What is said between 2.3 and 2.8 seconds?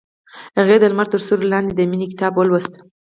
ولوست.